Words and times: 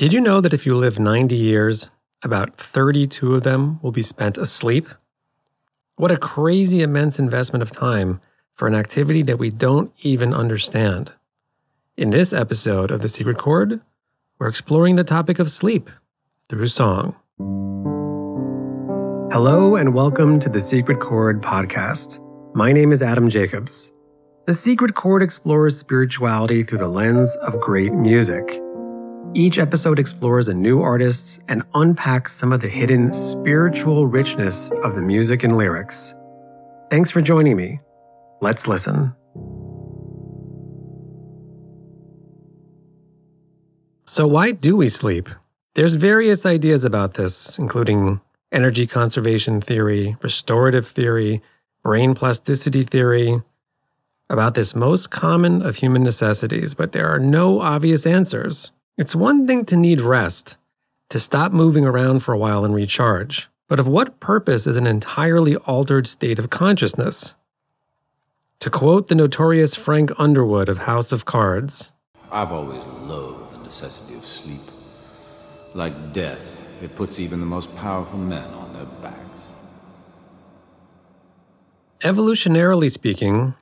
Did 0.00 0.14
you 0.14 0.20
know 0.22 0.40
that 0.40 0.54
if 0.54 0.64
you 0.64 0.78
live 0.78 0.98
90 0.98 1.36
years, 1.36 1.90
about 2.22 2.56
32 2.56 3.34
of 3.34 3.42
them 3.42 3.78
will 3.82 3.92
be 3.92 4.00
spent 4.00 4.38
asleep? 4.38 4.88
What 5.96 6.10
a 6.10 6.16
crazy 6.16 6.80
immense 6.80 7.18
investment 7.18 7.62
of 7.62 7.70
time 7.70 8.18
for 8.54 8.66
an 8.66 8.74
activity 8.74 9.20
that 9.24 9.38
we 9.38 9.50
don't 9.50 9.92
even 10.00 10.32
understand. 10.32 11.12
In 11.98 12.08
this 12.08 12.32
episode 12.32 12.90
of 12.90 13.02
The 13.02 13.10
Secret 13.10 13.36
Chord, 13.36 13.82
we're 14.38 14.48
exploring 14.48 14.96
the 14.96 15.04
topic 15.04 15.38
of 15.38 15.50
sleep 15.50 15.90
through 16.48 16.68
song. 16.68 17.14
Hello, 19.30 19.76
and 19.76 19.92
welcome 19.92 20.40
to 20.40 20.48
the 20.48 20.60
Secret 20.60 21.00
Chord 21.00 21.42
podcast. 21.42 22.24
My 22.54 22.72
name 22.72 22.92
is 22.92 23.02
Adam 23.02 23.28
Jacobs. 23.28 23.92
The 24.46 24.54
Secret 24.54 24.94
Chord 24.94 25.22
explores 25.22 25.78
spirituality 25.78 26.62
through 26.62 26.78
the 26.78 26.88
lens 26.88 27.36
of 27.42 27.60
great 27.60 27.92
music. 27.92 28.62
Each 29.34 29.60
episode 29.60 30.00
explores 30.00 30.48
a 30.48 30.54
new 30.54 30.82
artist 30.82 31.40
and 31.46 31.62
unpacks 31.74 32.34
some 32.34 32.52
of 32.52 32.60
the 32.60 32.68
hidden 32.68 33.14
spiritual 33.14 34.06
richness 34.06 34.72
of 34.82 34.96
the 34.96 35.02
music 35.02 35.44
and 35.44 35.56
lyrics. 35.56 36.16
Thanks 36.90 37.12
for 37.12 37.20
joining 37.20 37.56
me. 37.56 37.78
Let's 38.40 38.66
listen. 38.66 39.14
So, 44.04 44.26
why 44.26 44.50
do 44.50 44.76
we 44.76 44.88
sleep? 44.88 45.28
There's 45.74 45.94
various 45.94 46.44
ideas 46.44 46.84
about 46.84 47.14
this, 47.14 47.56
including 47.56 48.20
energy 48.50 48.88
conservation 48.88 49.60
theory, 49.60 50.16
restorative 50.22 50.88
theory, 50.88 51.40
brain 51.84 52.14
plasticity 52.16 52.82
theory, 52.82 53.40
about 54.28 54.54
this 54.54 54.74
most 54.74 55.12
common 55.12 55.62
of 55.62 55.76
human 55.76 56.02
necessities, 56.02 56.74
but 56.74 56.90
there 56.90 57.08
are 57.08 57.20
no 57.20 57.60
obvious 57.60 58.04
answers. 58.04 58.72
It's 59.00 59.16
one 59.16 59.46
thing 59.46 59.64
to 59.64 59.78
need 59.78 60.02
rest, 60.02 60.58
to 61.08 61.18
stop 61.18 61.52
moving 61.52 61.86
around 61.86 62.20
for 62.20 62.34
a 62.34 62.38
while 62.38 62.66
and 62.66 62.74
recharge, 62.74 63.48
but 63.66 63.80
of 63.80 63.86
what 63.86 64.20
purpose 64.20 64.66
is 64.66 64.76
an 64.76 64.86
entirely 64.86 65.56
altered 65.56 66.06
state 66.06 66.38
of 66.38 66.50
consciousness? 66.50 67.32
To 68.58 68.68
quote 68.68 69.06
the 69.06 69.14
notorious 69.14 69.74
Frank 69.74 70.12
Underwood 70.18 70.68
of 70.68 70.80
House 70.80 71.12
of 71.12 71.24
Cards 71.24 71.94
I've 72.30 72.52
always 72.52 72.84
loathed 72.84 73.54
the 73.54 73.62
necessity 73.62 74.18
of 74.18 74.26
sleep. 74.26 74.60
Like 75.72 76.12
death, 76.12 76.60
it 76.82 76.94
puts 76.94 77.18
even 77.18 77.40
the 77.40 77.46
most 77.46 77.74
powerful 77.76 78.18
men 78.18 78.50
on 78.50 78.74
their 78.74 78.84
backs. 78.84 79.40
Evolutionarily 82.02 82.90
speaking, 82.90 83.54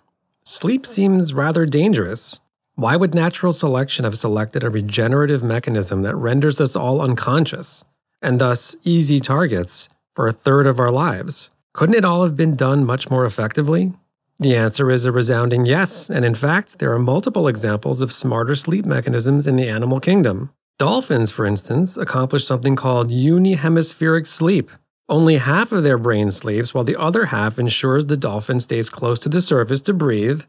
sleep 0.42 0.84
seems 0.84 1.32
rather 1.32 1.64
dangerous. 1.64 2.40
Why 2.78 2.94
would 2.94 3.12
natural 3.12 3.52
selection 3.52 4.04
have 4.04 4.16
selected 4.16 4.62
a 4.62 4.70
regenerative 4.70 5.42
mechanism 5.42 6.02
that 6.02 6.14
renders 6.14 6.60
us 6.60 6.76
all 6.76 7.00
unconscious, 7.00 7.84
and 8.22 8.40
thus 8.40 8.76
easy 8.84 9.18
targets, 9.18 9.88
for 10.14 10.28
a 10.28 10.32
third 10.32 10.68
of 10.68 10.78
our 10.78 10.92
lives? 10.92 11.50
Couldn't 11.74 11.96
it 11.96 12.04
all 12.04 12.22
have 12.22 12.36
been 12.36 12.54
done 12.54 12.86
much 12.86 13.10
more 13.10 13.26
effectively? 13.26 13.94
The 14.38 14.54
answer 14.54 14.92
is 14.92 15.06
a 15.06 15.10
resounding 15.10 15.66
yes, 15.66 16.08
and 16.08 16.24
in 16.24 16.36
fact, 16.36 16.78
there 16.78 16.92
are 16.92 17.00
multiple 17.00 17.48
examples 17.48 18.00
of 18.00 18.12
smarter 18.12 18.54
sleep 18.54 18.86
mechanisms 18.86 19.48
in 19.48 19.56
the 19.56 19.68
animal 19.68 19.98
kingdom. 19.98 20.50
Dolphins, 20.78 21.32
for 21.32 21.44
instance, 21.44 21.96
accomplish 21.96 22.46
something 22.46 22.76
called 22.76 23.10
unihemispheric 23.10 24.28
sleep. 24.28 24.70
Only 25.08 25.38
half 25.38 25.72
of 25.72 25.82
their 25.82 25.98
brain 25.98 26.30
sleeps, 26.30 26.74
while 26.74 26.84
the 26.84 26.94
other 26.94 27.24
half 27.24 27.58
ensures 27.58 28.06
the 28.06 28.16
dolphin 28.16 28.60
stays 28.60 28.88
close 28.88 29.18
to 29.18 29.28
the 29.28 29.40
surface 29.40 29.80
to 29.80 29.92
breathe 29.92 30.42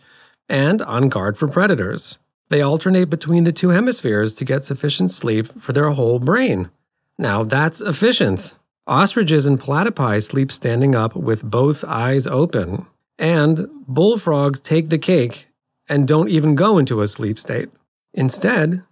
and 0.50 0.81
on 0.81 1.09
guard 1.09 1.38
for 1.38 1.47
predators. 1.47 2.19
They 2.50 2.61
alternate 2.61 3.09
between 3.09 3.44
the 3.44 3.52
two 3.52 3.69
hemispheres 3.69 4.33
to 4.36 4.45
get 4.45 4.66
sufficient 4.66 5.11
sleep 5.11 5.61
for 5.61 5.72
their 5.72 5.91
whole 5.91 6.19
brain. 6.19 6.72
Now, 7.17 7.44
that's 7.44 7.80
efficient. 7.80 8.58
Ostriches 8.88 9.45
and 9.45 9.59
platypi 9.59 10.23
sleep 10.23 10.52
standing 10.52 10.95
up 10.95 11.16
with 11.16 11.44
both 11.44 11.83
eyes 11.83 12.25
open. 12.25 12.88
And 13.19 13.67
bullfrogs 13.88 14.59
take 14.59 14.90
the 14.90 14.97
cake 14.97 15.47
and 15.88 16.07
don't 16.07 16.29
even 16.29 16.56
go 16.56 16.78
into 16.78 17.01
a 17.01 17.07
sleep 17.07 17.38
state. 17.38 17.69
Instead, 18.13 18.84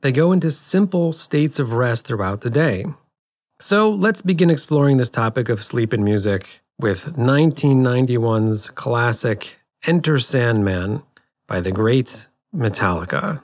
they 0.00 0.12
go 0.12 0.32
into 0.32 0.50
simple 0.50 1.12
states 1.12 1.58
of 1.58 1.74
rest 1.74 2.06
throughout 2.06 2.40
the 2.40 2.50
day. 2.50 2.86
So 3.60 3.90
let's 3.90 4.22
begin 4.22 4.50
exploring 4.50 4.96
this 4.96 5.10
topic 5.10 5.48
of 5.48 5.62
sleep 5.62 5.92
and 5.92 6.04
music 6.04 6.62
with 6.78 7.16
1991's 7.16 8.70
classic 8.70 9.58
Enter 9.84 10.20
Sandman 10.20 11.02
by 11.48 11.60
the 11.60 11.72
great 11.72 12.28
Metallica. 12.54 13.42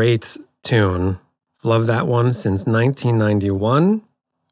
Great 0.00 0.38
tune. 0.62 1.20
Love 1.62 1.86
that 1.88 2.06
one 2.06 2.32
since 2.32 2.64
1991 2.64 4.00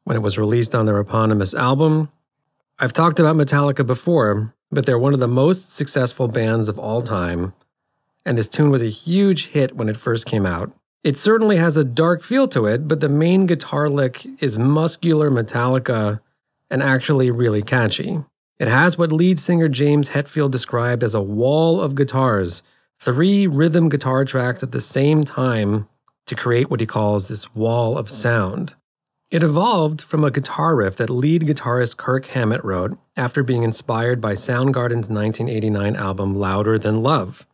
when 0.05 0.15
it 0.15 0.21
was 0.21 0.37
released 0.37 0.75
on 0.75 0.85
their 0.85 0.99
eponymous 0.99 1.55
album. 1.55 2.11
I've 2.79 2.93
talked 2.93 3.19
about 3.19 3.35
Metallica 3.35 3.87
before, 3.87 4.55
but 4.71 4.85
they're 4.85 4.99
one 4.99 5.15
of 5.15 5.21
the 5.21 5.27
most 5.27 5.75
successful 5.75 6.29
bands 6.29 6.69
of 6.69 6.79
all 6.79 7.01
time, 7.01 7.55
and 8.27 8.37
this 8.37 8.47
tune 8.47 8.69
was 8.69 8.83
a 8.83 8.91
huge 8.91 9.47
hit 9.47 9.75
when 9.75 9.89
it 9.89 9.97
first 9.97 10.27
came 10.27 10.45
out. 10.45 10.71
It 11.03 11.17
certainly 11.17 11.57
has 11.57 11.79
a 11.79 11.83
dark 11.83 12.23
feel 12.23 12.47
to 12.49 12.67
it, 12.67 12.87
but 12.87 13.01
the 13.01 13.09
main 13.09 13.47
guitar 13.47 13.89
lick 13.89 14.27
is 14.43 14.59
muscular 14.59 15.31
Metallica 15.31 16.21
and 16.71 16.83
actually 16.83 17.31
really 17.31 17.63
catchy. 17.63 18.23
It 18.59 18.69
has 18.69 18.99
what 18.99 19.13
lead 19.13 19.39
singer 19.39 19.69
James 19.69 20.11
Hetfield 20.11 20.51
described 20.51 21.03
as 21.03 21.15
a 21.15 21.23
wall 21.23 21.81
of 21.81 21.95
guitars, 21.95 22.63
three 23.01 23.47
rhythm 23.47 23.89
guitar 23.89 24.25
tracks 24.25 24.63
at 24.63 24.73
the 24.73 24.81
same 24.81 25.25
time 25.25 25.89
to 26.27 26.35
create 26.35 26.71
what 26.71 26.81
he 26.81 26.87
calls 26.87 27.29
this 27.29 27.55
wall 27.55 27.97
of 27.97 28.11
sound. 28.11 28.75
It 29.31 29.43
evolved 29.43 30.01
from 30.01 30.25
a 30.25 30.31
guitar 30.31 30.77
riff 30.77 30.97
that 30.97 31.11
lead 31.11 31.43
guitarist 31.43 31.97
Kirk 31.99 32.27
Hammett 32.27 32.65
wrote 32.65 32.99
after 33.17 33.43
being 33.43 33.63
inspired 33.63 34.21
by 34.21 34.35
Soundgarden's 34.35 35.11
1989 35.11 35.97
album 35.97 36.39
Louder 36.39 36.79
Than 36.79 37.03
Love. 37.03 37.47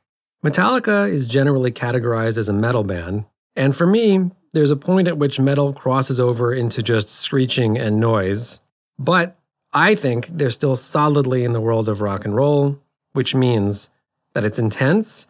Metallica 0.45 1.09
is 1.09 1.27
generally 1.27 1.73
categorized 1.73 2.39
as 2.39 2.49
a 2.49 2.53
metal 2.53 2.85
band, 2.85 3.25
and 3.57 3.75
for 3.75 3.87
me, 3.87 4.31
there's 4.53 4.71
a 4.71 4.77
point 4.77 5.09
at 5.09 5.19
which 5.19 5.41
metal 5.41 5.73
crosses 5.73 6.21
over 6.21 6.55
into 6.55 6.81
just 6.81 7.09
screeching 7.09 7.77
and 7.77 7.99
noise. 7.99 8.61
But 8.99 9.37
I 9.73 9.97
think 9.97 10.29
they're 10.31 10.51
still 10.51 10.77
solidly 10.77 11.43
in 11.43 11.53
the 11.53 11.61
world 11.61 11.89
of 11.89 12.01
rock 12.01 12.25
and 12.25 12.37
roll, 12.37 12.79
which 13.15 13.35
means 13.35 13.91
that 14.35 14.45
it's 14.45 14.61
intense, 14.61 15.27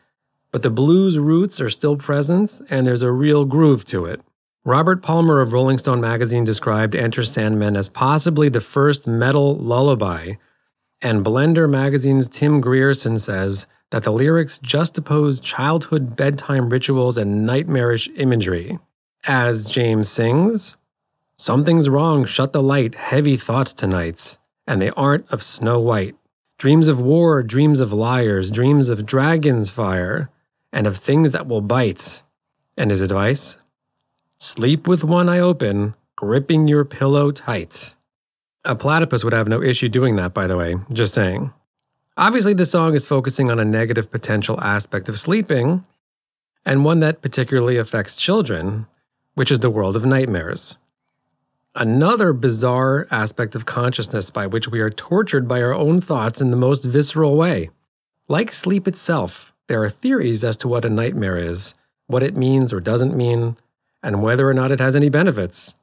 but 0.54 0.62
the 0.62 0.70
blues 0.70 1.18
roots 1.18 1.60
are 1.60 1.68
still 1.68 1.96
present 1.96 2.62
and 2.70 2.86
there's 2.86 3.02
a 3.02 3.10
real 3.10 3.44
groove 3.44 3.84
to 3.84 4.04
it. 4.04 4.20
Robert 4.64 5.02
Palmer 5.02 5.40
of 5.40 5.52
Rolling 5.52 5.78
Stone 5.78 6.00
magazine 6.00 6.44
described 6.44 6.94
Enter 6.94 7.24
Sandman 7.24 7.74
as 7.74 7.88
possibly 7.88 8.48
the 8.48 8.60
first 8.60 9.08
metal 9.08 9.56
lullaby, 9.56 10.34
and 11.02 11.26
Blender 11.26 11.68
magazine's 11.68 12.28
Tim 12.28 12.60
Grierson 12.60 13.18
says 13.18 13.66
that 13.90 14.04
the 14.04 14.12
lyrics 14.12 14.60
juxtapose 14.60 15.42
childhood 15.42 16.14
bedtime 16.14 16.68
rituals 16.68 17.16
and 17.16 17.44
nightmarish 17.44 18.08
imagery. 18.14 18.78
As 19.26 19.68
James 19.68 20.08
sings, 20.08 20.76
Something's 21.36 21.88
wrong, 21.88 22.26
shut 22.26 22.52
the 22.52 22.62
light, 22.62 22.94
heavy 22.94 23.36
thoughts 23.36 23.74
tonight, 23.74 24.38
and 24.68 24.80
they 24.80 24.90
aren't 24.90 25.28
of 25.32 25.42
Snow 25.42 25.80
White. 25.80 26.14
Dreams 26.58 26.86
of 26.86 27.00
war, 27.00 27.42
dreams 27.42 27.80
of 27.80 27.92
liars, 27.92 28.52
dreams 28.52 28.88
of 28.88 29.04
dragon's 29.04 29.68
fire, 29.68 30.30
and 30.74 30.86
of 30.88 30.98
things 30.98 31.30
that 31.30 31.46
will 31.46 31.62
bite. 31.62 32.22
And 32.76 32.90
his 32.90 33.00
advice? 33.00 33.56
Sleep 34.38 34.88
with 34.88 35.04
one 35.04 35.28
eye 35.28 35.38
open, 35.38 35.94
gripping 36.16 36.66
your 36.66 36.84
pillow 36.84 37.30
tight. 37.30 37.94
A 38.64 38.74
platypus 38.74 39.22
would 39.22 39.32
have 39.32 39.46
no 39.46 39.62
issue 39.62 39.88
doing 39.88 40.16
that, 40.16 40.34
by 40.34 40.48
the 40.48 40.56
way, 40.56 40.74
just 40.92 41.14
saying. 41.14 41.52
Obviously, 42.16 42.54
the 42.54 42.66
song 42.66 42.94
is 42.94 43.06
focusing 43.06 43.50
on 43.50 43.60
a 43.60 43.64
negative 43.64 44.10
potential 44.10 44.60
aspect 44.60 45.08
of 45.08 45.18
sleeping, 45.18 45.84
and 46.66 46.84
one 46.84 47.00
that 47.00 47.22
particularly 47.22 47.76
affects 47.76 48.16
children, 48.16 48.86
which 49.34 49.52
is 49.52 49.60
the 49.60 49.70
world 49.70 49.94
of 49.94 50.04
nightmares. 50.04 50.76
Another 51.76 52.32
bizarre 52.32 53.06
aspect 53.12 53.54
of 53.54 53.66
consciousness 53.66 54.30
by 54.30 54.46
which 54.46 54.68
we 54.68 54.80
are 54.80 54.90
tortured 54.90 55.46
by 55.46 55.62
our 55.62 55.74
own 55.74 56.00
thoughts 56.00 56.40
in 56.40 56.50
the 56.50 56.56
most 56.56 56.84
visceral 56.84 57.36
way. 57.36 57.68
Like 58.28 58.52
sleep 58.52 58.88
itself, 58.88 59.53
there 59.68 59.82
are 59.82 59.90
theories 59.90 60.44
as 60.44 60.56
to 60.58 60.68
what 60.68 60.84
a 60.84 60.90
nightmare 60.90 61.38
is, 61.38 61.74
what 62.06 62.22
it 62.22 62.36
means 62.36 62.72
or 62.72 62.80
doesn't 62.80 63.16
mean, 63.16 63.56
and 64.02 64.22
whether 64.22 64.48
or 64.48 64.54
not 64.54 64.70
it 64.70 64.80
has 64.80 64.94
any 64.94 65.08
benefits. 65.08 65.74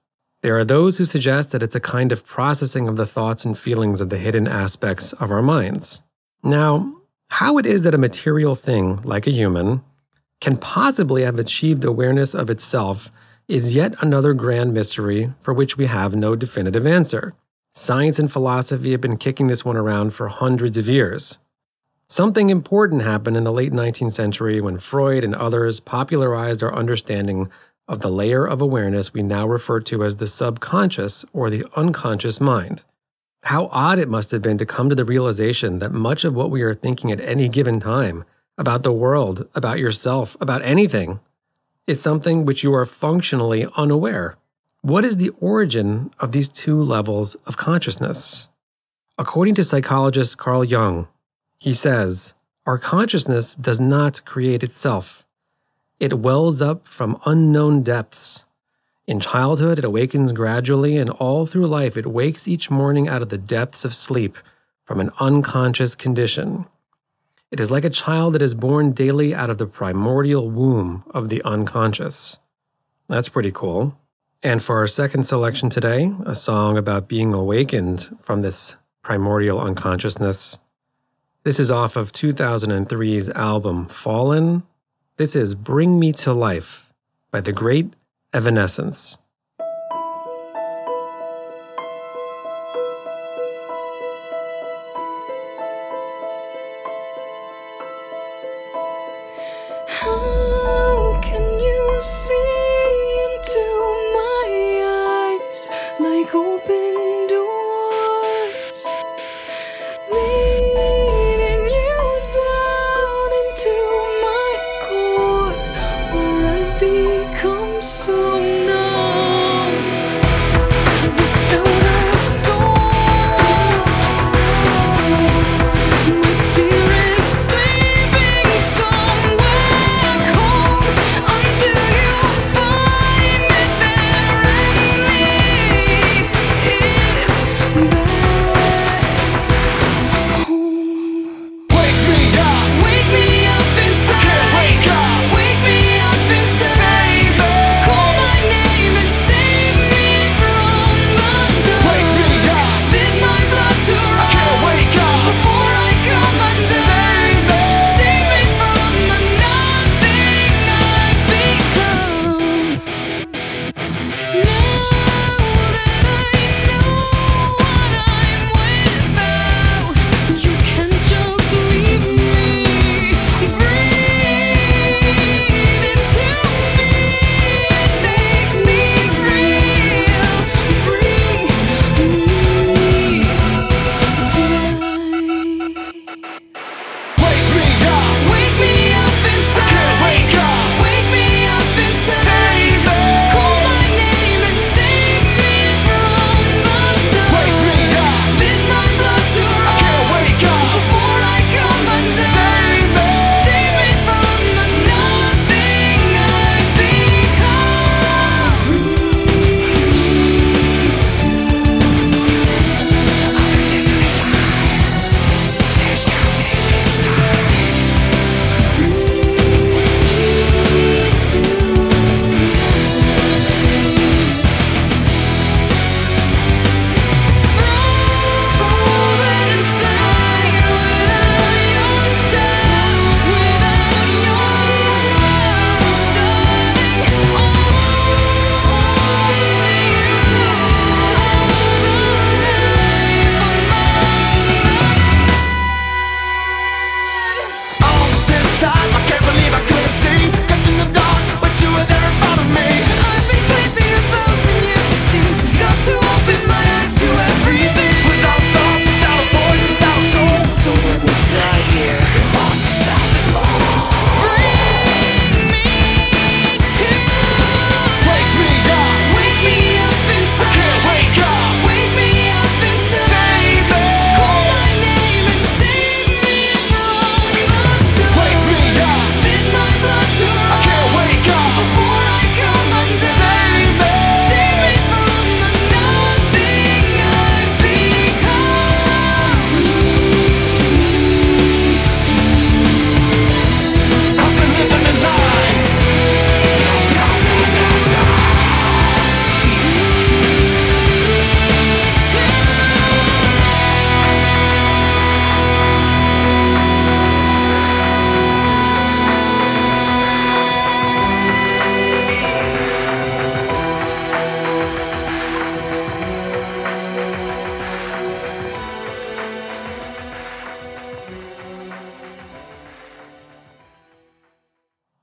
There 0.43 0.57
are 0.57 0.65
those 0.65 0.97
who 0.97 1.05
suggest 1.05 1.51
that 1.51 1.63
it's 1.63 1.75
a 1.75 1.79
kind 1.79 2.11
of 2.11 2.25
processing 2.25 2.87
of 2.87 2.95
the 2.95 3.05
thoughts 3.05 3.45
and 3.45 3.57
feelings 3.57 4.01
of 4.01 4.09
the 4.09 4.17
hidden 4.17 4.47
aspects 4.47 5.13
of 5.13 5.31
our 5.31 5.41
minds. 5.41 6.01
Now, 6.43 6.95
how 7.29 7.57
it 7.57 7.65
is 7.65 7.83
that 7.83 7.95
a 7.95 7.99
material 7.99 8.55
thing, 8.55 9.01
like 9.03 9.27
a 9.27 9.31
human, 9.31 9.83
can 10.39 10.57
possibly 10.57 11.23
have 11.23 11.37
achieved 11.37 11.83
awareness 11.83 12.33
of 12.33 12.49
itself 12.49 13.09
is 13.47 13.75
yet 13.75 13.93
another 14.01 14.33
grand 14.33 14.73
mystery 14.73 15.31
for 15.41 15.53
which 15.53 15.77
we 15.77 15.85
have 15.85 16.15
no 16.15 16.35
definitive 16.35 16.87
answer. 16.87 17.33
Science 17.73 18.19
and 18.19 18.31
philosophy 18.31 18.91
have 18.91 19.01
been 19.01 19.17
kicking 19.17 19.47
this 19.47 19.63
one 19.63 19.77
around 19.77 20.13
for 20.13 20.27
hundreds 20.27 20.77
of 20.77 20.87
years. 20.87 21.37
Something 22.11 22.49
important 22.49 23.03
happened 23.03 23.37
in 23.37 23.45
the 23.45 23.53
late 23.53 23.71
19th 23.71 24.11
century 24.11 24.59
when 24.59 24.79
Freud 24.79 25.23
and 25.23 25.33
others 25.33 25.79
popularized 25.79 26.61
our 26.61 26.75
understanding 26.75 27.49
of 27.87 28.01
the 28.01 28.11
layer 28.11 28.45
of 28.45 28.59
awareness 28.59 29.13
we 29.13 29.23
now 29.23 29.47
refer 29.47 29.79
to 29.79 30.03
as 30.03 30.17
the 30.17 30.27
subconscious 30.27 31.23
or 31.31 31.49
the 31.49 31.65
unconscious 31.77 32.41
mind. 32.41 32.81
How 33.43 33.69
odd 33.71 33.97
it 33.97 34.09
must 34.09 34.31
have 34.31 34.41
been 34.41 34.57
to 34.57 34.65
come 34.65 34.89
to 34.89 34.95
the 34.95 35.05
realization 35.05 35.79
that 35.79 35.93
much 35.93 36.25
of 36.25 36.35
what 36.35 36.51
we 36.51 36.63
are 36.63 36.75
thinking 36.75 37.13
at 37.13 37.21
any 37.21 37.47
given 37.47 37.79
time 37.79 38.25
about 38.57 38.83
the 38.83 38.91
world, 38.91 39.47
about 39.55 39.79
yourself, 39.79 40.35
about 40.41 40.61
anything, 40.63 41.21
is 41.87 42.01
something 42.01 42.43
which 42.43 42.61
you 42.61 42.73
are 42.73 42.85
functionally 42.85 43.67
unaware. 43.77 44.35
What 44.81 45.05
is 45.05 45.15
the 45.15 45.31
origin 45.39 46.13
of 46.19 46.33
these 46.33 46.49
two 46.49 46.83
levels 46.83 47.35
of 47.45 47.55
consciousness? 47.55 48.49
According 49.17 49.55
to 49.55 49.63
psychologist 49.63 50.37
Carl 50.37 50.65
Jung, 50.65 51.07
he 51.61 51.73
says, 51.73 52.33
Our 52.65 52.79
consciousness 52.79 53.53
does 53.53 53.79
not 53.79 54.25
create 54.25 54.63
itself. 54.63 55.27
It 55.99 56.17
wells 56.17 56.59
up 56.59 56.87
from 56.87 57.21
unknown 57.23 57.83
depths. 57.83 58.45
In 59.05 59.19
childhood, 59.19 59.77
it 59.77 59.85
awakens 59.85 60.31
gradually, 60.31 60.97
and 60.97 61.11
all 61.11 61.45
through 61.45 61.67
life, 61.67 61.97
it 61.97 62.07
wakes 62.07 62.47
each 62.47 62.71
morning 62.71 63.07
out 63.07 63.21
of 63.21 63.29
the 63.29 63.37
depths 63.37 63.85
of 63.85 63.93
sleep 63.93 64.39
from 64.85 64.99
an 64.99 65.11
unconscious 65.19 65.93
condition. 65.93 66.65
It 67.51 67.59
is 67.59 67.69
like 67.69 67.85
a 67.85 67.91
child 67.91 68.33
that 68.33 68.41
is 68.41 68.55
born 68.55 68.93
daily 68.93 69.35
out 69.35 69.51
of 69.51 69.59
the 69.59 69.67
primordial 69.67 70.49
womb 70.49 71.03
of 71.11 71.29
the 71.29 71.43
unconscious. 71.43 72.39
That's 73.07 73.29
pretty 73.29 73.51
cool. 73.51 73.95
And 74.41 74.63
for 74.63 74.79
our 74.79 74.87
second 74.87 75.25
selection 75.25 75.69
today, 75.69 76.11
a 76.25 76.33
song 76.33 76.75
about 76.75 77.07
being 77.07 77.35
awakened 77.35 78.17
from 78.19 78.41
this 78.41 78.77
primordial 79.03 79.61
unconsciousness. 79.61 80.57
This 81.43 81.59
is 81.59 81.71
off 81.71 81.95
of 81.95 82.11
2003's 82.11 83.29
album 83.29 83.87
Fallen 83.87 84.63
this 85.21 85.35
is 85.35 85.53
Bring 85.53 85.99
Me 85.99 86.11
to 86.13 86.33
Life 86.33 86.91
by 87.29 87.41
the 87.41 87.51
great 87.51 87.93
Evanescence. 88.33 89.19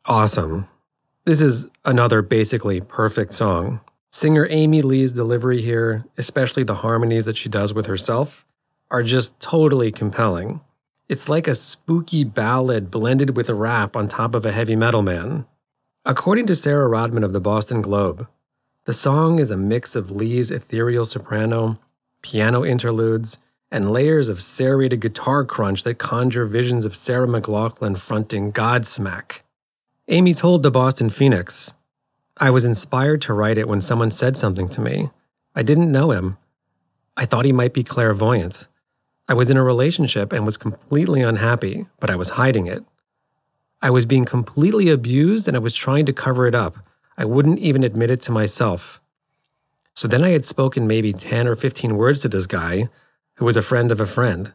Awesome. 0.08 0.66
This 1.26 1.42
is 1.42 1.68
another 1.84 2.22
basically 2.22 2.80
perfect 2.80 3.34
song. 3.34 3.80
Singer 4.10 4.46
Amy 4.48 4.80
Lee's 4.80 5.12
delivery 5.12 5.60
here, 5.60 6.06
especially 6.16 6.64
the 6.64 6.76
harmonies 6.76 7.26
that 7.26 7.36
she 7.36 7.50
does 7.50 7.74
with 7.74 7.84
herself, 7.84 8.46
are 8.90 9.02
just 9.02 9.38
totally 9.38 9.92
compelling. 9.92 10.62
It's 11.10 11.28
like 11.28 11.46
a 11.46 11.54
spooky 11.54 12.24
ballad 12.24 12.90
blended 12.90 13.36
with 13.36 13.50
a 13.50 13.54
rap 13.54 13.96
on 13.96 14.08
top 14.08 14.34
of 14.34 14.46
a 14.46 14.52
heavy 14.52 14.76
metal 14.76 15.02
man. 15.02 15.44
According 16.06 16.46
to 16.46 16.56
Sarah 16.56 16.88
Rodman 16.88 17.22
of 17.22 17.34
the 17.34 17.40
Boston 17.40 17.82
Globe, 17.82 18.26
the 18.86 18.94
song 18.94 19.38
is 19.38 19.50
a 19.50 19.58
mix 19.58 19.94
of 19.94 20.10
Lee's 20.10 20.50
ethereal 20.50 21.04
soprano, 21.04 21.78
piano 22.22 22.64
interludes, 22.64 23.36
and 23.70 23.92
layers 23.92 24.30
of 24.30 24.40
serrated 24.40 25.00
guitar 25.00 25.44
crunch 25.44 25.82
that 25.82 25.98
conjure 25.98 26.46
visions 26.46 26.86
of 26.86 26.96
Sarah 26.96 27.28
McLachlan 27.28 27.98
fronting 27.98 28.50
Godsmack. 28.50 29.40
Amy 30.10 30.32
told 30.32 30.62
the 30.62 30.70
Boston 30.70 31.10
Phoenix, 31.10 31.74
I 32.38 32.48
was 32.48 32.64
inspired 32.64 33.20
to 33.22 33.34
write 33.34 33.58
it 33.58 33.68
when 33.68 33.82
someone 33.82 34.10
said 34.10 34.38
something 34.38 34.66
to 34.70 34.80
me. 34.80 35.10
I 35.54 35.62
didn't 35.62 35.92
know 35.92 36.12
him. 36.12 36.38
I 37.14 37.26
thought 37.26 37.44
he 37.44 37.52
might 37.52 37.74
be 37.74 37.84
clairvoyant. 37.84 38.68
I 39.28 39.34
was 39.34 39.50
in 39.50 39.58
a 39.58 39.62
relationship 39.62 40.32
and 40.32 40.46
was 40.46 40.56
completely 40.56 41.20
unhappy, 41.20 41.84
but 42.00 42.08
I 42.08 42.16
was 42.16 42.30
hiding 42.30 42.66
it. 42.66 42.82
I 43.82 43.90
was 43.90 44.06
being 44.06 44.24
completely 44.24 44.88
abused 44.88 45.46
and 45.46 45.54
I 45.54 45.60
was 45.60 45.74
trying 45.74 46.06
to 46.06 46.14
cover 46.14 46.46
it 46.46 46.54
up. 46.54 46.78
I 47.18 47.26
wouldn't 47.26 47.58
even 47.58 47.82
admit 47.82 48.08
it 48.08 48.22
to 48.22 48.32
myself. 48.32 49.02
So 49.94 50.08
then 50.08 50.24
I 50.24 50.30
had 50.30 50.46
spoken 50.46 50.86
maybe 50.86 51.12
10 51.12 51.46
or 51.46 51.54
15 51.54 51.98
words 51.98 52.22
to 52.22 52.28
this 52.28 52.46
guy, 52.46 52.88
who 53.34 53.44
was 53.44 53.58
a 53.58 53.62
friend 53.62 53.92
of 53.92 54.00
a 54.00 54.06
friend. 54.06 54.54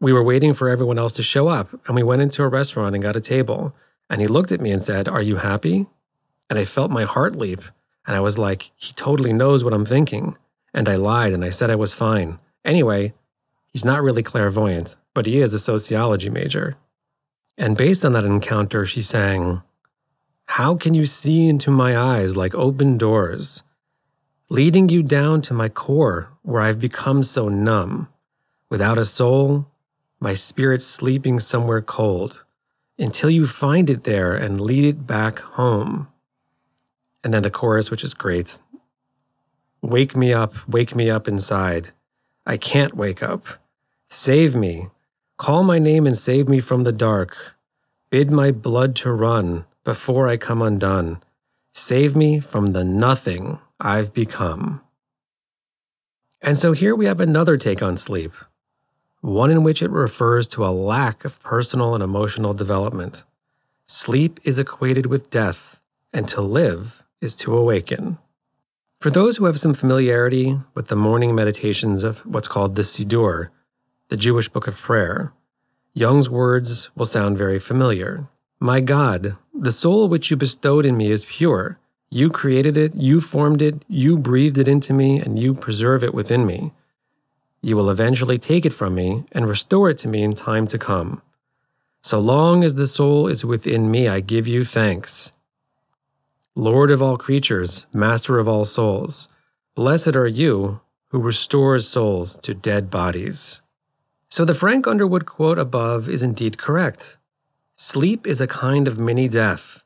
We 0.00 0.14
were 0.14 0.22
waiting 0.22 0.54
for 0.54 0.70
everyone 0.70 0.98
else 0.98 1.12
to 1.14 1.22
show 1.22 1.48
up, 1.48 1.68
and 1.86 1.94
we 1.94 2.02
went 2.02 2.22
into 2.22 2.42
a 2.42 2.48
restaurant 2.48 2.94
and 2.94 3.04
got 3.04 3.16
a 3.16 3.20
table. 3.20 3.74
And 4.10 4.20
he 4.20 4.26
looked 4.26 4.52
at 4.52 4.60
me 4.60 4.70
and 4.72 4.82
said, 4.82 5.08
Are 5.08 5.22
you 5.22 5.36
happy? 5.36 5.86
And 6.50 6.58
I 6.58 6.64
felt 6.64 6.90
my 6.90 7.04
heart 7.04 7.36
leap. 7.36 7.62
And 8.06 8.16
I 8.16 8.20
was 8.20 8.38
like, 8.38 8.70
He 8.76 8.92
totally 8.92 9.32
knows 9.32 9.64
what 9.64 9.72
I'm 9.72 9.86
thinking. 9.86 10.36
And 10.74 10.88
I 10.88 10.96
lied 10.96 11.32
and 11.32 11.44
I 11.44 11.50
said 11.50 11.70
I 11.70 11.76
was 11.76 11.92
fine. 11.92 12.38
Anyway, 12.64 13.14
he's 13.68 13.84
not 13.84 14.02
really 14.02 14.22
clairvoyant, 14.22 14.96
but 15.14 15.26
he 15.26 15.38
is 15.38 15.52
a 15.52 15.58
sociology 15.58 16.30
major. 16.30 16.76
And 17.58 17.76
based 17.76 18.04
on 18.04 18.12
that 18.14 18.24
encounter, 18.24 18.86
she 18.86 19.02
sang, 19.02 19.62
How 20.46 20.74
can 20.74 20.94
you 20.94 21.06
see 21.06 21.48
into 21.48 21.70
my 21.70 21.96
eyes 21.96 22.36
like 22.36 22.54
open 22.54 22.96
doors, 22.98 23.62
leading 24.48 24.88
you 24.88 25.02
down 25.02 25.42
to 25.42 25.54
my 25.54 25.68
core 25.68 26.30
where 26.42 26.62
I've 26.62 26.80
become 26.80 27.22
so 27.22 27.48
numb, 27.48 28.08
without 28.68 28.98
a 28.98 29.04
soul, 29.04 29.66
my 30.18 30.34
spirit 30.34 30.82
sleeping 30.82 31.40
somewhere 31.40 31.82
cold, 31.82 32.44
until 32.98 33.30
you 33.30 33.46
find 33.46 33.90
it 33.90 34.04
there 34.04 34.34
and 34.34 34.60
lead 34.60 34.84
it 34.84 35.06
back 35.06 35.38
home. 35.40 36.08
And 37.24 37.32
then 37.32 37.42
the 37.42 37.50
chorus, 37.50 37.90
which 37.90 38.04
is 38.04 38.14
great. 38.14 38.58
Wake 39.80 40.16
me 40.16 40.32
up, 40.32 40.54
wake 40.68 40.94
me 40.94 41.10
up 41.10 41.26
inside. 41.28 41.90
I 42.46 42.56
can't 42.56 42.96
wake 42.96 43.22
up. 43.22 43.46
Save 44.08 44.54
me, 44.54 44.88
Call 45.42 45.64
my 45.64 45.80
name 45.80 46.06
and 46.06 46.16
save 46.16 46.48
me 46.48 46.60
from 46.60 46.84
the 46.84 46.92
dark. 46.92 47.36
Bid 48.10 48.30
my 48.30 48.52
blood 48.52 48.94
to 48.94 49.10
run 49.10 49.64
before 49.82 50.28
I 50.28 50.36
come 50.36 50.62
undone. 50.62 51.20
Save 51.74 52.14
me 52.14 52.38
from 52.38 52.66
the 52.66 52.84
nothing 52.84 53.58
I've 53.80 54.14
become. 54.14 54.82
And 56.40 56.56
so 56.56 56.70
here 56.74 56.94
we 56.94 57.06
have 57.06 57.18
another 57.18 57.56
take 57.56 57.82
on 57.82 57.96
sleep, 57.96 58.30
one 59.22 59.50
in 59.52 59.62
which 59.62 59.82
it 59.82 59.90
refers 59.90 60.48
to 60.48 60.66
a 60.66 60.70
lack 60.70 61.24
of 61.24 61.40
personal 61.40 61.94
and 61.94 62.02
emotional 62.02 62.52
development. 62.52 63.22
Sleep 63.86 64.40
is 64.42 64.58
equated 64.58 65.06
with 65.06 65.30
death, 65.30 65.78
and 66.12 66.28
to 66.28 66.40
live 66.40 67.02
is 67.20 67.36
to 67.36 67.56
awaken. 67.56 68.18
For 69.00 69.10
those 69.10 69.36
who 69.36 69.44
have 69.44 69.60
some 69.60 69.74
familiarity 69.74 70.58
with 70.74 70.88
the 70.88 70.96
morning 70.96 71.34
meditations 71.34 72.02
of 72.02 72.18
what's 72.26 72.48
called 72.48 72.74
the 72.74 72.82
Siddur, 72.82 73.48
the 74.08 74.16
Jewish 74.16 74.48
Book 74.48 74.66
of 74.66 74.76
Prayer, 74.76 75.32
Jung's 75.94 76.28
words 76.28 76.90
will 76.96 77.06
sound 77.06 77.38
very 77.38 77.60
familiar. 77.60 78.26
My 78.58 78.80
God, 78.80 79.36
the 79.54 79.72
soul 79.72 80.08
which 80.08 80.30
you 80.30 80.36
bestowed 80.36 80.84
in 80.84 80.96
me 80.96 81.10
is 81.12 81.24
pure. 81.26 81.78
You 82.10 82.28
created 82.28 82.76
it, 82.76 82.94
you 82.96 83.20
formed 83.20 83.62
it, 83.62 83.84
you 83.88 84.18
breathed 84.18 84.58
it 84.58 84.68
into 84.68 84.92
me, 84.92 85.20
and 85.20 85.38
you 85.38 85.54
preserve 85.54 86.02
it 86.02 86.12
within 86.12 86.44
me. 86.44 86.72
You 87.62 87.76
will 87.76 87.90
eventually 87.90 88.38
take 88.38 88.66
it 88.66 88.72
from 88.72 88.94
me 88.94 89.24
and 89.32 89.46
restore 89.46 89.88
it 89.88 89.98
to 89.98 90.08
me 90.08 90.22
in 90.22 90.34
time 90.34 90.66
to 90.66 90.78
come. 90.78 91.22
So 92.02 92.18
long 92.18 92.64
as 92.64 92.74
the 92.74 92.88
soul 92.88 93.28
is 93.28 93.44
within 93.44 93.90
me, 93.90 94.08
I 94.08 94.18
give 94.20 94.48
you 94.48 94.64
thanks. 94.64 95.30
Lord 96.56 96.90
of 96.90 97.00
all 97.00 97.16
creatures, 97.16 97.86
Master 97.94 98.40
of 98.40 98.48
all 98.48 98.64
souls, 98.64 99.28
blessed 99.76 100.16
are 100.16 100.26
you 100.26 100.80
who 101.10 101.20
restores 101.20 101.86
souls 101.86 102.36
to 102.42 102.52
dead 102.54 102.90
bodies. 102.90 103.62
So 104.28 104.44
the 104.44 104.54
Frank 104.54 104.86
Underwood 104.86 105.26
quote 105.26 105.58
above 105.58 106.08
is 106.08 106.22
indeed 106.22 106.58
correct. 106.58 107.18
Sleep 107.76 108.26
is 108.26 108.40
a 108.40 108.46
kind 108.46 108.88
of 108.88 108.98
mini 108.98 109.28
death. 109.28 109.82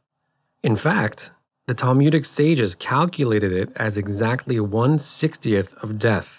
In 0.63 0.77
fact, 0.77 1.33
the 1.67 1.75
Talmudic 1.75 2.25
sages 2.25 2.75
calculated 2.75 3.53
it 3.53 3.71
as 3.77 3.97
exactly 3.99 4.59
1 4.61 4.99
60th 4.99 5.75
of 5.83 5.99
death, 5.99 6.36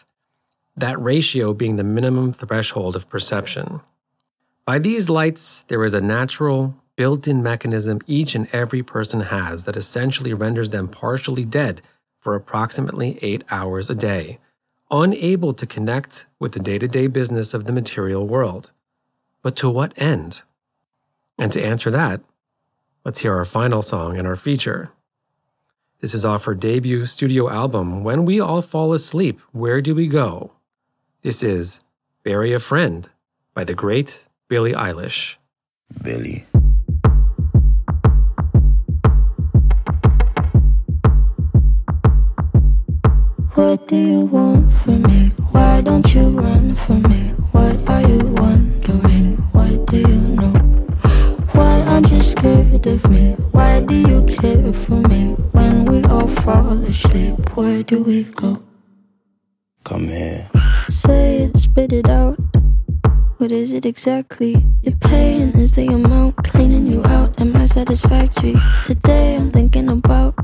that 0.77 1.01
ratio 1.01 1.53
being 1.53 1.75
the 1.75 1.83
minimum 1.83 2.31
threshold 2.31 2.95
of 2.95 3.09
perception. 3.09 3.81
By 4.65 4.79
these 4.79 5.09
lights, 5.09 5.63
there 5.67 5.83
is 5.83 5.93
a 5.93 6.01
natural, 6.01 6.75
built 6.95 7.27
in 7.27 7.43
mechanism 7.43 7.99
each 8.07 8.35
and 8.35 8.47
every 8.53 8.83
person 8.83 9.21
has 9.21 9.65
that 9.65 9.75
essentially 9.75 10.33
renders 10.33 10.69
them 10.69 10.87
partially 10.87 11.45
dead 11.45 11.81
for 12.19 12.35
approximately 12.35 13.19
eight 13.21 13.43
hours 13.49 13.89
a 13.89 13.95
day 13.95 14.39
unable 14.89 15.53
to 15.53 15.65
connect 15.65 16.25
with 16.39 16.53
the 16.53 16.59
day 16.59 16.77
to 16.77 16.87
day 16.87 17.07
business 17.07 17.53
of 17.53 17.65
the 17.65 17.73
material 17.73 18.25
world. 18.25 18.71
But 19.41 19.55
to 19.57 19.69
what 19.69 19.93
end? 19.97 20.41
And 21.37 21.51
to 21.51 21.63
answer 21.63 21.91
that, 21.91 22.21
let's 23.03 23.19
hear 23.19 23.33
our 23.33 23.45
final 23.45 23.81
song 23.81 24.17
in 24.17 24.25
our 24.25 24.35
feature. 24.35 24.91
This 25.99 26.13
is 26.13 26.25
off 26.25 26.45
her 26.45 26.55
debut 26.55 27.05
studio 27.05 27.49
album, 27.49 28.03
When 28.03 28.25
We 28.25 28.39
All 28.39 28.61
Fall 28.61 28.93
Asleep, 28.93 29.39
Where 29.51 29.81
Do 29.81 29.95
We 29.95 30.07
Go? 30.07 30.53
This 31.27 31.43
is 31.43 31.81
Bury 32.23 32.53
a 32.53 32.59
Friend 32.59 33.09
by 33.53 33.65
the 33.65 33.73
great 33.73 34.29
Billie 34.47 34.71
Eilish. 34.71 35.35
Billy. 36.01 36.45
What 43.55 43.89
do 43.89 43.97
you 43.97 44.21
want 44.21 44.71
from 44.71 45.01
me? 45.01 45.33
Why 45.51 45.81
don't 45.81 46.07
you 46.13 46.29
run 46.29 46.77
from 46.77 47.01
me? 47.01 47.35
What 47.51 47.75
are 47.89 48.07
you 48.07 48.19
wondering? 48.19 49.35
What 49.51 49.85
do 49.87 49.97
you 49.97 50.21
know? 50.39 50.55
Why 51.51 51.81
aren't 51.91 52.09
you 52.09 52.21
scared 52.21 52.87
of 52.87 53.03
me? 53.09 53.33
Why 53.51 53.81
do 53.81 53.95
you 53.95 54.23
care 54.27 54.71
for 54.71 55.01
me? 55.11 55.35
When 55.51 55.83
we 55.83 56.01
all 56.03 56.29
fall 56.29 56.81
asleep, 56.85 57.57
where 57.57 57.83
do 57.83 58.01
we 58.01 58.23
go? 58.23 58.63
Come 59.83 60.07
here. 60.07 60.49
Say 60.89 61.43
it, 61.43 61.57
spit 61.57 61.91
it 61.91 62.09
out. 62.09 62.37
What 63.37 63.51
is 63.51 63.73
it 63.73 63.85
exactly? 63.85 64.65
Your 64.83 64.95
pain 64.95 65.49
is 65.49 65.73
the 65.73 65.87
amount 65.87 66.37
cleaning 66.45 66.87
you 66.87 67.03
out. 67.03 67.39
Am 67.41 67.55
I 67.57 67.65
satisfactory? 67.65 68.55
Today 68.85 69.35
I'm 69.35 69.51
thinking 69.51 69.89
about 69.89 70.35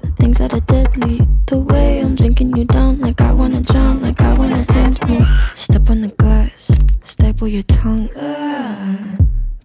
the 0.00 0.10
things 0.16 0.38
that 0.38 0.54
are 0.54 0.60
deadly. 0.60 1.20
The 1.46 1.58
way 1.58 2.00
I'm 2.00 2.14
drinking 2.14 2.56
you 2.56 2.64
down, 2.64 2.98
like 3.00 3.20
I 3.20 3.32
wanna 3.32 3.60
drown, 3.60 4.00
like 4.00 4.22
I 4.22 4.32
wanna 4.32 4.64
end 4.70 5.06
me. 5.06 5.22
Step 5.54 5.90
on 5.90 6.00
the 6.00 6.08
glass, 6.08 6.70
staple 7.04 7.46
your 7.46 7.64
tongue. 7.64 8.08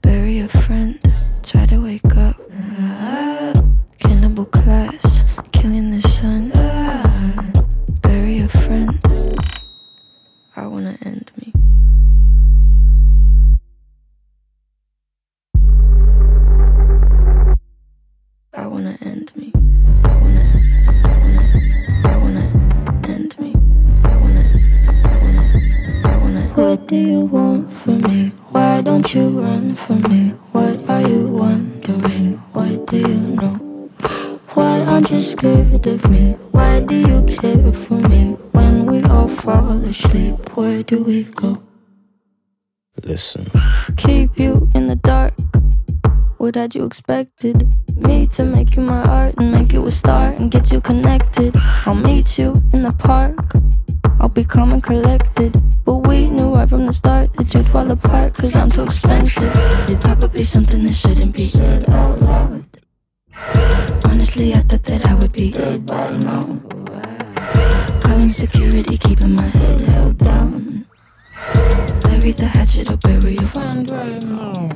Bury 0.01 0.39
a 0.39 0.49
friend, 0.49 0.99
try 1.43 1.65
to 1.65 1.77
wake 1.81 2.03
I 10.87 10.89
wanna 10.89 10.99
end 11.05 11.31
me. 11.35 11.51
I 18.53 18.67
wanna 18.67 18.97
end 19.01 19.33
me. 19.35 19.51
I 20.05 20.17
wanna, 20.21 20.43
I 21.03 21.17
wanna, 21.23 21.43
I 22.05 22.17
wanna 22.17 22.45
end 23.03 23.37
me. 23.37 23.53
I 24.05 24.15
wanna, 24.15 24.45
I 25.03 25.17
wanna, 25.21 25.43
I 26.05 26.17
wanna. 26.19 26.41
What 26.55 26.87
do 26.87 26.95
you 26.95 27.19
want 27.25 27.69
from 27.73 27.97
me? 28.03 28.31
Why 28.51 28.79
don't 28.81 29.13
you 29.13 29.41
run 29.41 29.75
from 29.75 30.01
me? 30.03 30.29
What 30.53 30.89
are 30.89 31.01
you 31.01 31.27
wondering? 31.27 32.35
What 32.53 32.85
do 32.87 32.97
you 32.97 33.17
know? 33.35 33.89
Why 34.53 34.83
aren't 34.85 35.11
you 35.11 35.19
scared 35.19 35.85
of 35.85 36.09
me? 36.09 36.37
Why 36.51 36.79
do 36.79 36.95
you 36.95 37.23
care 37.23 37.73
for 37.73 37.95
me? 38.07 38.37
When 38.53 38.85
we 38.85 39.01
all 39.27 39.35
fall 39.35 39.83
asleep, 39.83 40.55
where 40.55 40.83
do 40.83 41.03
we 41.03 41.23
go? 41.23 41.61
Listen. 43.03 43.45
Keep 43.97 44.39
you 44.39 44.69
in 44.73 44.87
the 44.87 44.95
dark. 44.95 45.33
What 46.37 46.55
had 46.55 46.75
you 46.75 46.85
expected? 46.85 47.67
Me 47.95 48.27
to 48.27 48.43
make 48.43 48.75
you 48.75 48.83
my 48.83 49.03
art 49.03 49.35
and 49.37 49.51
make 49.51 49.73
you 49.73 49.85
a 49.85 49.91
star 49.91 50.31
and 50.31 50.49
get 50.49 50.71
you 50.71 50.79
connected. 50.81 51.53
I'll 51.85 51.95
meet 51.95 52.37
you 52.37 52.61
in 52.73 52.83
the 52.83 52.93
park. 52.93 53.37
I'll 54.19 54.29
be 54.29 54.43
calm 54.43 54.71
and 54.71 54.83
collected. 54.83 55.51
But 55.83 56.07
we 56.07 56.29
knew 56.29 56.53
right 56.53 56.69
from 56.69 56.85
the 56.85 56.93
start 56.93 57.33
that 57.33 57.53
you'd 57.53 57.67
fall 57.67 57.89
apart, 57.91 58.33
cause 58.33 58.55
I'm 58.55 58.69
too 58.69 58.83
expensive. 58.83 59.53
Would 60.19 60.33
be 60.33 60.43
something 60.43 60.83
that 60.83 60.93
shouldn't 60.93 61.35
be 61.35 61.45
said 61.45 61.87
out 61.89 62.19
loud. 62.21 62.65
Honestly, 64.05 64.53
I 64.55 64.61
thought 64.61 64.83
that 64.83 65.05
I 65.05 65.13
would 65.13 65.31
be 65.31 65.51
dead 65.51 65.85
by 65.85 66.17
now. 66.17 66.59
Calling 68.07 68.29
security, 68.29 68.97
keeping 68.97 69.35
my 69.35 69.41
head 69.43 69.81
held 69.81 70.17
down. 70.19 70.85
Bury 72.03 72.31
the 72.31 72.45
hatchet 72.45 72.89
or 72.89 72.95
bury 72.97 73.33
your 73.33 73.43
friend 73.43 73.89
right 73.89 74.23
now. 74.23 74.69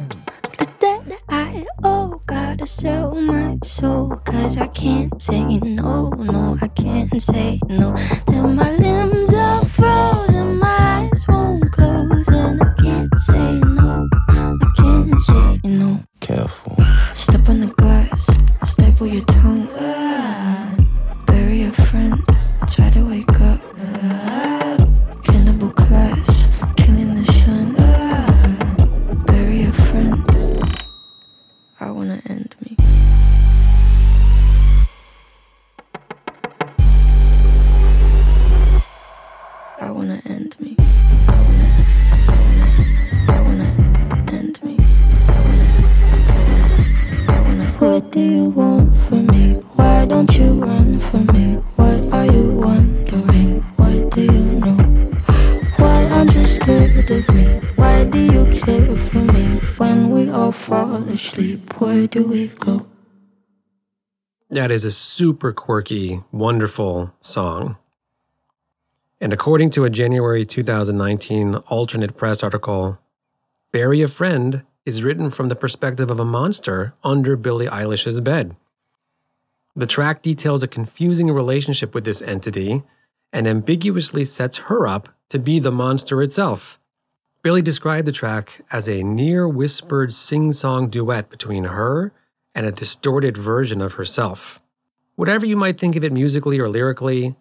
The 0.58 0.68
debt 0.80 1.22
I 1.30 1.66
owe, 1.82 2.22
gotta 2.26 2.68
sell 2.68 3.16
my 3.16 3.58
soul. 3.64 4.18
Cause 4.26 4.58
I 4.58 4.68
can't 4.68 5.22
say 5.22 5.44
no, 5.60 6.10
no, 6.10 6.58
I 6.62 6.68
can't 6.68 7.22
say 7.22 7.62
no. 7.70 7.96
Then 8.28 8.56
my 8.58 8.72
limbs 8.76 9.34
are 9.34 9.64
frozen, 9.64 10.31
What 47.92 48.10
do 48.10 48.22
you 48.22 48.46
want 48.52 48.96
from 49.06 49.28
me? 49.28 49.56
Why 49.76 50.06
don't 50.06 50.34
you 50.38 50.64
run 50.64 51.02
from 51.02 51.26
me? 51.36 51.56
What 51.76 52.14
are 52.14 52.26
you 52.26 52.52
wondering? 52.54 53.60
What 53.76 54.12
do 54.12 54.22
you 54.22 54.60
know? 54.64 54.78
Why 55.76 56.06
aren't 56.06 56.34
you 56.34 56.46
scared 56.48 57.12
of 57.12 57.36
me? 57.36 57.60
Why 57.76 58.06
do 58.06 58.18
you 58.18 58.46
care 58.62 58.96
for 58.96 59.18
me? 59.18 59.60
When 59.76 60.10
we 60.10 60.30
all 60.30 60.54
fall 60.54 61.04
asleep, 61.10 61.82
where 61.82 62.08
do 62.08 62.26
we 62.26 62.48
go? 62.48 62.88
That 64.50 64.72
is 64.72 64.86
a 64.86 64.92
super 64.92 65.52
quirky, 65.52 66.24
wonderful 66.32 67.14
song. 67.20 67.76
And 69.20 69.34
according 69.34 69.72
to 69.72 69.84
a 69.84 69.90
January 69.90 70.46
2019 70.46 71.56
alternate 71.68 72.16
press 72.16 72.42
article, 72.42 73.00
Bury 73.74 74.02
a 74.02 74.08
Friend 74.08 74.64
is 74.86 75.04
written 75.04 75.30
from 75.30 75.50
the 75.50 75.56
perspective 75.56 76.10
of 76.10 76.20
a 76.20 76.26
monster 76.26 76.94
under 77.04 77.36
Billie 77.36 77.68
Eilish's 77.68 78.20
bed. 78.20 78.56
The 79.76 79.86
track 79.86 80.22
details 80.22 80.64
a 80.64 80.68
confusing 80.68 81.32
relationship 81.32 81.94
with 81.94 82.04
this 82.04 82.22
entity 82.22 82.84
and 83.32 83.48
ambiguously 83.48 84.26
sets 84.26 84.58
her 84.58 84.88
up 84.88 85.10
to 85.30 85.40
be 85.40 85.60
the 85.60 85.72
monster 85.72 86.22
itself. 86.22 86.80
Billie 87.44 87.62
described 87.62 88.08
the 88.08 88.12
track 88.12 88.62
as 88.72 88.88
a 88.88 89.04
near 89.04 89.48
whispered 89.48 90.14
sing 90.14 90.52
song 90.52 90.90
duet 90.90 91.30
between 91.30 91.64
her 91.66 92.12
and 92.54 92.66
a 92.66 92.72
distorted 92.72 93.38
version 93.38 93.82
of 93.82 93.94
herself. 93.94 94.60
Whatever 95.16 95.46
you 95.46 95.56
might 95.56 95.80
think 95.80 95.96
of 95.96 96.04
it 96.04 96.12
musically 96.12 96.60
or 96.60 96.68
lyrically, 96.68 97.36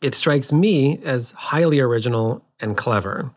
it 0.00 0.14
strikes 0.14 0.52
me 0.52 1.00
as 1.04 1.32
highly 1.32 1.80
original 1.80 2.44
and 2.60 2.76
clever. 2.76 3.32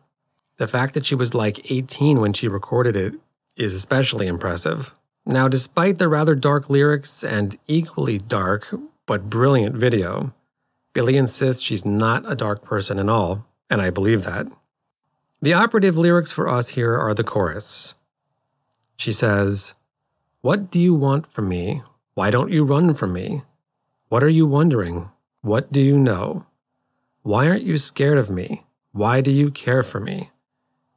The 0.61 0.67
fact 0.67 0.93
that 0.93 1.07
she 1.07 1.15
was 1.15 1.33
like 1.33 1.71
18 1.71 2.21
when 2.21 2.33
she 2.33 2.47
recorded 2.47 2.95
it 2.95 3.15
is 3.57 3.73
especially 3.73 4.27
impressive. 4.27 4.93
Now, 5.25 5.47
despite 5.47 5.97
the 5.97 6.07
rather 6.07 6.35
dark 6.35 6.69
lyrics 6.69 7.23
and 7.23 7.57
equally 7.65 8.19
dark 8.19 8.67
but 9.07 9.27
brilliant 9.27 9.75
video, 9.75 10.35
Billie 10.93 11.17
insists 11.17 11.63
she's 11.63 11.83
not 11.83 12.31
a 12.31 12.35
dark 12.35 12.61
person 12.61 12.99
at 12.99 13.09
all, 13.09 13.47
and 13.71 13.81
I 13.81 13.89
believe 13.89 14.23
that. 14.25 14.45
The 15.41 15.53
operative 15.53 15.97
lyrics 15.97 16.31
for 16.31 16.47
us 16.47 16.69
here 16.69 16.95
are 16.95 17.15
the 17.15 17.23
chorus. 17.23 17.95
She 18.97 19.11
says, 19.11 19.73
What 20.41 20.69
do 20.69 20.79
you 20.79 20.93
want 20.93 21.25
from 21.25 21.49
me? 21.49 21.81
Why 22.13 22.29
don't 22.29 22.51
you 22.51 22.65
run 22.65 22.93
from 22.93 23.13
me? 23.13 23.41
What 24.09 24.21
are 24.21 24.29
you 24.29 24.45
wondering? 24.45 25.09
What 25.41 25.71
do 25.71 25.79
you 25.79 25.97
know? 25.97 26.45
Why 27.23 27.47
aren't 27.47 27.63
you 27.63 27.79
scared 27.79 28.19
of 28.19 28.29
me? 28.29 28.63
Why 28.91 29.21
do 29.21 29.31
you 29.31 29.49
care 29.49 29.81
for 29.81 29.99
me? 29.99 30.29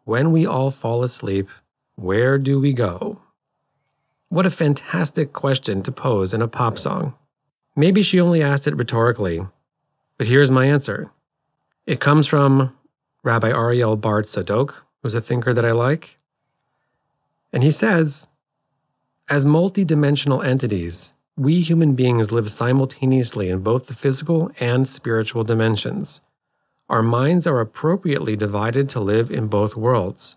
When 0.04 0.32
we 0.32 0.44
all 0.44 0.70
fall 0.70 1.02
asleep, 1.02 1.48
where 1.96 2.36
do 2.36 2.60
we 2.60 2.74
go? 2.74 3.20
What 4.28 4.44
a 4.44 4.50
fantastic 4.50 5.32
question 5.32 5.82
to 5.82 5.92
pose 5.92 6.34
in 6.34 6.42
a 6.42 6.48
pop 6.48 6.76
song. 6.76 7.14
Maybe 7.74 8.02
she 8.02 8.20
only 8.20 8.42
asked 8.42 8.66
it 8.66 8.76
rhetorically, 8.76 9.46
but 10.18 10.26
here's 10.26 10.50
my 10.50 10.66
answer. 10.66 11.10
It 11.86 12.00
comes 12.00 12.26
from 12.26 12.76
Rabbi 13.22 13.48
Ariel 13.48 13.96
Bar 13.96 14.22
Tzadok, 14.22 14.74
who's 15.02 15.14
a 15.14 15.22
thinker 15.22 15.54
that 15.54 15.64
I 15.64 15.72
like. 15.72 16.18
And 17.50 17.62
he 17.62 17.70
says, 17.70 18.28
as 19.30 19.46
multidimensional 19.46 20.44
entities, 20.44 21.14
we 21.36 21.62
human 21.62 21.94
beings 21.94 22.30
live 22.30 22.50
simultaneously 22.50 23.48
in 23.48 23.60
both 23.60 23.86
the 23.86 23.94
physical 23.94 24.50
and 24.60 24.86
spiritual 24.86 25.44
dimensions. 25.44 26.20
Our 26.90 27.02
minds 27.02 27.46
are 27.46 27.60
appropriately 27.60 28.36
divided 28.36 28.90
to 28.90 29.00
live 29.00 29.30
in 29.30 29.46
both 29.46 29.74
worlds. 29.74 30.36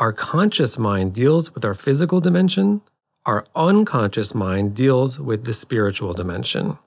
Our 0.00 0.12
conscious 0.12 0.76
mind 0.76 1.14
deals 1.14 1.54
with 1.54 1.64
our 1.64 1.74
physical 1.74 2.20
dimension, 2.20 2.80
our 3.24 3.46
unconscious 3.54 4.34
mind 4.34 4.74
deals 4.74 5.20
with 5.20 5.44
the 5.44 5.54
spiritual 5.54 6.12
dimension. 6.12 6.78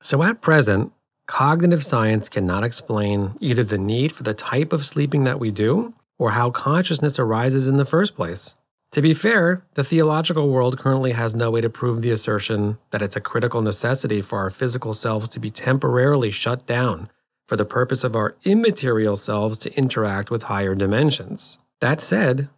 So 0.00 0.22
at 0.22 0.40
present, 0.40 0.92
cognitive 1.26 1.84
science 1.84 2.30
cannot 2.30 2.64
explain 2.64 3.36
either 3.38 3.64
the 3.64 3.76
need 3.76 4.12
for 4.12 4.22
the 4.22 4.32
type 4.32 4.72
of 4.72 4.86
sleeping 4.86 5.24
that 5.24 5.38
we 5.38 5.50
do 5.50 5.92
or 6.18 6.30
how 6.30 6.50
consciousness 6.50 7.18
arises 7.18 7.68
in 7.68 7.76
the 7.76 7.84
first 7.84 8.16
place. 8.16 8.54
To 8.92 9.02
be 9.02 9.12
fair, 9.12 9.62
the 9.74 9.84
theological 9.84 10.48
world 10.48 10.78
currently 10.78 11.12
has 11.12 11.34
no 11.34 11.50
way 11.50 11.60
to 11.60 11.68
prove 11.68 12.00
the 12.00 12.10
assertion 12.12 12.78
that 12.92 13.02
it's 13.02 13.14
a 13.14 13.20
critical 13.20 13.60
necessity 13.60 14.22
for 14.22 14.38
our 14.38 14.50
physical 14.50 14.94
selves 14.94 15.28
to 15.28 15.38
be 15.38 15.50
temporarily 15.50 16.30
shut 16.30 16.66
down 16.66 17.10
for 17.50 17.56
the 17.56 17.64
purpose 17.64 18.04
of 18.04 18.14
our 18.14 18.36
immaterial 18.44 19.16
selves 19.16 19.58
to 19.58 19.76
interact 19.76 20.30
with 20.30 20.44
higher 20.44 20.76
dimensions. 20.76 21.58
That 21.80 22.00
said, 22.00 22.48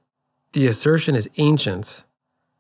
the 0.53 0.67
assertion 0.67 1.15
is 1.15 1.31
ancient. 1.39 2.03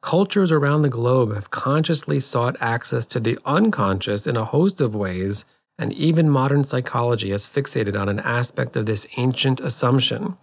Cultures 0.00 0.50
around 0.50 0.80
the 0.80 0.88
globe 0.88 1.34
have 1.34 1.50
consciously 1.50 2.20
sought 2.20 2.56
access 2.58 3.04
to 3.08 3.20
the 3.20 3.38
unconscious 3.44 4.26
in 4.26 4.38
a 4.38 4.46
host 4.46 4.80
of 4.80 4.94
ways, 4.94 5.44
and 5.78 5.92
even 5.92 6.30
modern 6.30 6.64
psychology 6.64 7.32
has 7.32 7.46
fixated 7.46 8.00
on 8.00 8.08
an 8.08 8.20
aspect 8.20 8.76
of 8.76 8.86
this 8.86 9.06
ancient 9.18 9.60
assumption 9.60 10.38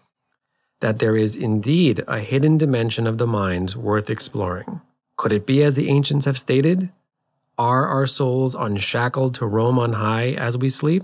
that 0.82 1.00
there 1.00 1.18
is 1.18 1.36
indeed 1.36 2.04
a 2.08 2.20
hidden 2.20 2.60
dimension 2.60 3.08
of 3.08 3.18
the 3.18 3.26
mind 3.26 3.74
worth 3.74 4.12
exploring. 4.12 4.80
Could 5.18 5.32
it 5.32 5.48
be 5.48 5.64
as 5.64 5.76
the 5.76 5.90
ancients 5.90 6.28
have 6.28 6.38
stated? 6.38 6.92
Are 7.58 7.88
our 7.88 8.06
souls 8.06 8.54
unshackled 8.54 9.34
to 9.34 9.48
roam 9.48 9.80
on 9.80 9.94
high 9.94 10.34
as 10.34 10.56
we 10.56 10.70
sleep? 10.70 11.04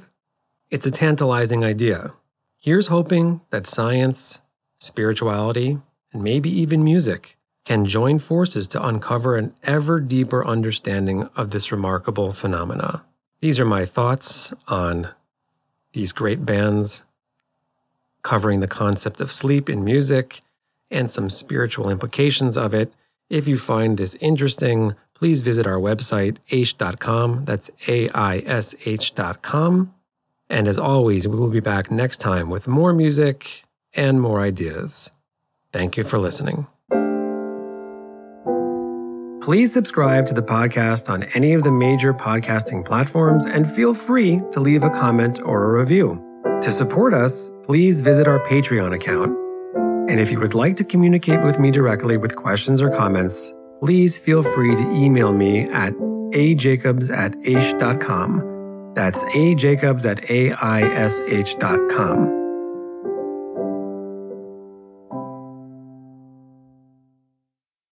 It's 0.71 0.85
a 0.85 0.91
tantalizing 0.91 1.63
idea. 1.63 2.13
Here's 2.57 2.87
hoping 2.87 3.41
that 3.51 3.67
science, 3.67 4.41
spirituality, 4.79 5.79
and 6.11 6.23
maybe 6.23 6.49
even 6.49 6.83
music 6.83 7.37
can 7.65 7.85
join 7.85 8.19
forces 8.19 8.67
to 8.69 8.85
uncover 8.85 9.37
an 9.37 9.53
ever 9.63 9.99
deeper 9.99 10.45
understanding 10.45 11.29
of 11.35 11.51
this 11.51 11.71
remarkable 11.71 12.33
phenomena. 12.33 13.03
These 13.41 13.59
are 13.59 13.65
my 13.65 13.85
thoughts 13.85 14.53
on 14.67 15.09
these 15.93 16.11
great 16.11 16.45
bands 16.45 17.03
covering 18.23 18.59
the 18.59 18.67
concept 18.67 19.21
of 19.21 19.31
sleep 19.31 19.69
in 19.69 19.83
music 19.83 20.41
and 20.89 21.11
some 21.11 21.29
spiritual 21.29 21.89
implications 21.89 22.57
of 22.57 22.73
it. 22.73 22.91
If 23.29 23.47
you 23.47 23.57
find 23.57 23.97
this 23.97 24.15
interesting, 24.19 24.95
please 25.13 25.41
visit 25.41 25.67
our 25.67 25.79
website, 25.79 26.37
aish.com. 26.51 27.45
That's 27.45 27.69
A 27.87 28.09
I 28.09 28.39
S 28.39 28.75
H.com. 28.85 29.94
And 30.49 30.67
as 30.67 30.77
always, 30.77 31.27
we 31.27 31.37
will 31.37 31.49
be 31.49 31.59
back 31.59 31.89
next 31.89 32.17
time 32.17 32.49
with 32.49 32.67
more 32.67 32.93
music 32.93 33.63
and 33.95 34.21
more 34.21 34.41
ideas. 34.41 35.11
Thank 35.73 35.97
you 35.97 36.03
for 36.03 36.17
listening. 36.17 36.67
Please 39.41 39.71
subscribe 39.71 40.25
to 40.27 40.33
the 40.33 40.41
podcast 40.41 41.07
on 41.07 41.23
any 41.35 41.53
of 41.53 41.63
the 41.63 41.71
major 41.71 42.13
podcasting 42.13 42.83
platforms 42.83 43.45
and 43.45 43.69
feel 43.69 43.93
free 43.93 44.41
to 44.51 44.59
leave 44.59 44.83
a 44.83 44.89
comment 44.89 45.39
or 45.43 45.65
a 45.65 45.79
review. 45.79 46.19
To 46.61 46.71
support 46.71 47.13
us, 47.13 47.51
please 47.63 48.01
visit 48.01 48.27
our 48.27 48.39
Patreon 48.47 48.95
account. 48.95 49.37
And 50.09 50.19
if 50.19 50.31
you 50.31 50.39
would 50.39 50.55
like 50.55 50.75
to 50.77 50.83
communicate 50.83 51.43
with 51.43 51.59
me 51.59 51.69
directly 51.69 52.17
with 52.17 52.35
questions 52.35 52.81
or 52.81 52.89
comments, 52.89 53.53
please 53.81 54.17
feel 54.17 54.41
free 54.41 54.75
to 54.75 54.91
email 54.93 55.31
me 55.31 55.69
at 55.69 55.93
ajacobs 56.33 57.15
at 57.15 57.33
aish.com. 57.33 58.54
That's 58.95 59.23
ajacobs 59.35 60.05
at 60.05 60.21
aish.com. 60.23 60.85